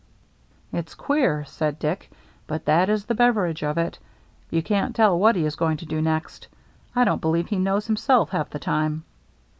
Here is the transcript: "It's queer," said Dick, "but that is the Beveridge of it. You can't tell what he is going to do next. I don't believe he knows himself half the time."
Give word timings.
"It's 0.73 0.95
queer," 0.95 1.45
said 1.45 1.77
Dick, 1.77 2.09
"but 2.47 2.65
that 2.65 2.89
is 2.89 3.05
the 3.05 3.13
Beveridge 3.13 3.61
of 3.63 3.77
it. 3.77 3.99
You 4.49 4.63
can't 4.63 4.95
tell 4.95 5.19
what 5.19 5.35
he 5.35 5.45
is 5.45 5.55
going 5.55 5.77
to 5.77 5.85
do 5.85 6.01
next. 6.01 6.47
I 6.95 7.03
don't 7.03 7.21
believe 7.21 7.49
he 7.49 7.59
knows 7.59 7.85
himself 7.85 8.31
half 8.31 8.49
the 8.49 8.57
time." 8.57 9.03